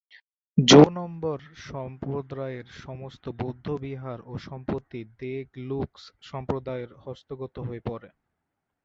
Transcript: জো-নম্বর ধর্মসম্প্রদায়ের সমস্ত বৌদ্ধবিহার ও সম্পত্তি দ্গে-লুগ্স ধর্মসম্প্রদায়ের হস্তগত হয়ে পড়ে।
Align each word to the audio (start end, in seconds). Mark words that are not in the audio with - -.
জো-নম্বর 0.57 1.37
ধর্মসম্প্রদায়ের 1.41 2.67
সমস্ত 2.81 3.23
বৌদ্ধবিহার 3.39 4.19
ও 4.25 4.43
সম্পত্তি 4.47 4.99
দ্গে-লুগ্স 5.13 6.01
ধর্মসম্প্রদায়ের 6.07 6.91
হস্তগত 7.03 7.55
হয়ে 7.67 7.81
পড়ে। 7.81 8.09